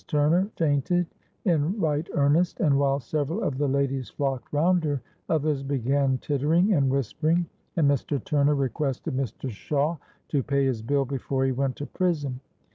Turner 0.07 0.49
fainted 0.55 1.05
in 1.45 1.79
right 1.79 2.09
earnest, 2.15 2.59
and 2.59 2.79
while 2.79 2.99
several 2.99 3.43
of 3.43 3.59
the 3.59 3.67
ladies 3.67 4.09
flocked 4.09 4.51
round 4.51 4.83
her, 4.83 4.99
others 5.29 5.61
began 5.61 6.17
tittering 6.17 6.73
and 6.73 6.89
whispering, 6.89 7.45
and 7.75 7.87
Mr. 7.87 8.17
Turner 8.23 8.55
requested 8.55 9.15
Mr. 9.15 9.47
Shawe 9.51 9.99
to 10.29 10.41
pay 10.41 10.65
his 10.65 10.81
bill 10.81 11.05
before 11.05 11.45
he 11.45 11.51
went 11.51 11.75
to 11.75 11.85
prison. 11.85 12.39